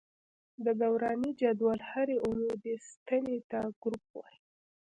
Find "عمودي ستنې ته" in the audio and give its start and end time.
2.25-3.59